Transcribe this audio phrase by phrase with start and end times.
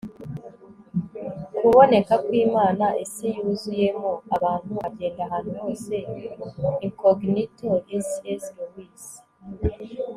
[1.57, 5.95] kuboneka kw'imana isi yuzuyemo abantu agenda ahantu hose
[6.85, 7.69] incognito-
[8.09, 8.43] c s
[8.75, 9.05] lewis